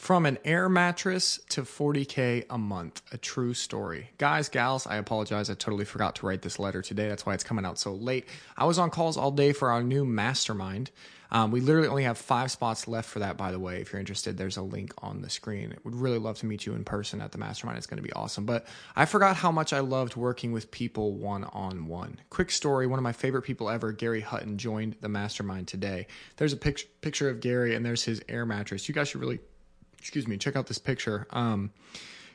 [0.00, 3.02] From an air mattress to 40K a month.
[3.12, 4.08] A true story.
[4.16, 5.50] Guys, gals, I apologize.
[5.50, 7.06] I totally forgot to write this letter today.
[7.06, 8.26] That's why it's coming out so late.
[8.56, 10.90] I was on calls all day for our new mastermind.
[11.30, 13.82] Um, we literally only have five spots left for that, by the way.
[13.82, 15.76] If you're interested, there's a link on the screen.
[15.84, 17.76] Would really love to meet you in person at the mastermind.
[17.76, 18.46] It's going to be awesome.
[18.46, 22.20] But I forgot how much I loved working with people one on one.
[22.30, 26.06] Quick story one of my favorite people ever, Gary Hutton, joined the mastermind today.
[26.38, 28.88] There's a picture, picture of Gary, and there's his air mattress.
[28.88, 29.40] You guys should really
[30.00, 31.26] excuse me, check out this picture.
[31.30, 31.70] Um,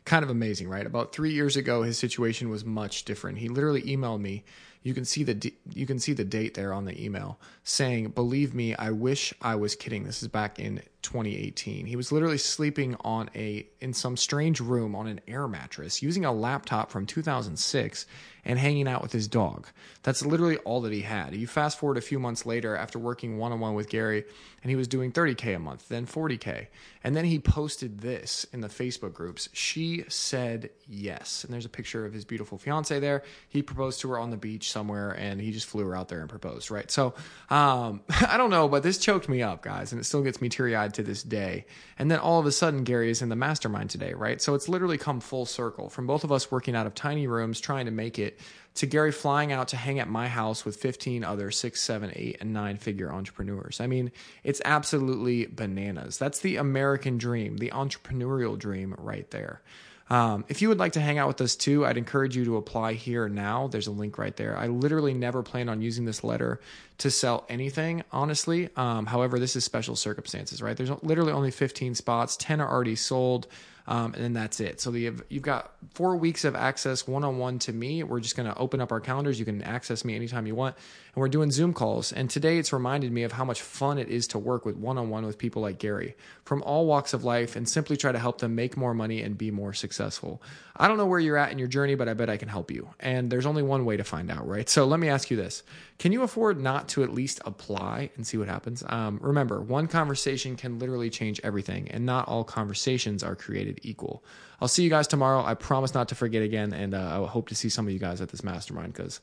[0.05, 0.85] kind of amazing, right?
[0.85, 3.39] About three years ago, his situation was much different.
[3.39, 4.43] He literally emailed me.
[4.83, 8.53] You can see the you can see the date there on the email saying, "Believe
[8.53, 11.85] me, I wish I was kidding." This is back in 2018.
[11.85, 16.25] He was literally sleeping on a in some strange room on an air mattress using
[16.25, 18.05] a laptop from 2006
[18.45, 19.67] and hanging out with his dog.
[20.03, 21.35] That's literally all that he had.
[21.35, 24.23] You fast forward a few months later after working one on one with Gary,
[24.61, 26.67] and he was doing 30K a month, then 40K.
[27.03, 29.49] And then he posted this in the Facebook groups.
[29.53, 31.43] She said yes.
[31.43, 33.23] And there's a picture of his beautiful fiance there.
[33.49, 36.19] He proposed to her on the beach somewhere, and he just flew her out there
[36.19, 36.89] and proposed, right?
[36.89, 37.15] So
[37.49, 40.49] um, I don't know, but this choked me up, guys, and it still gets me
[40.49, 41.65] teary eyed to this day.
[41.97, 44.41] And then all of a sudden, Gary is in the mastermind today, right?
[44.41, 47.59] So it's literally come full circle from both of us working out of tiny rooms,
[47.59, 48.39] trying to make it
[48.75, 52.37] to Gary flying out to hang at my house with 15 other six, seven, eight,
[52.41, 53.79] and nine figure entrepreneurs.
[53.79, 54.11] I mean,
[54.43, 56.17] it's absolutely bananas.
[56.17, 59.61] That's the American dream, the entrepreneurial dream right there.
[60.09, 62.57] Um, if you would like to hang out with us too, I'd encourage you to
[62.57, 63.67] apply here now.
[63.67, 64.55] There's a link right there.
[64.55, 66.59] I literally never plan on using this letter
[66.99, 68.69] to sell anything, honestly.
[68.75, 70.77] Um, however, this is special circumstances, right?
[70.77, 73.47] There's literally only 15 spots, 10 are already sold.
[73.87, 74.81] Um, and then that's it.
[74.81, 78.03] So the, you've got four weeks of access one on one to me.
[78.03, 79.39] We're just going to open up our calendars.
[79.39, 80.75] You can access me anytime you want.
[81.13, 82.11] And we're doing Zoom calls.
[82.11, 84.97] And today it's reminded me of how much fun it is to work with one
[84.97, 88.19] on one with people like Gary from all walks of life and simply try to
[88.19, 90.41] help them make more money and be more successful.
[90.77, 92.69] I don't know where you're at in your journey, but I bet I can help
[92.69, 92.89] you.
[92.99, 94.67] And there's only one way to find out, right?
[94.67, 95.63] So let me ask you this
[95.99, 98.83] Can you afford not to at least apply and see what happens?
[98.87, 103.35] Um, remember, one conversation can literally change everything, and not all conversations are
[103.83, 104.23] equal.
[104.61, 105.43] I'll see you guys tomorrow.
[105.43, 107.99] I promise not to forget again, and uh, I hope to see some of you
[107.99, 109.21] guys at this mastermind because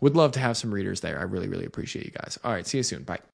[0.00, 1.18] would love to have some readers there.
[1.18, 2.38] I really, really appreciate you guys.
[2.44, 3.04] All right, see you soon.
[3.04, 3.20] Bye.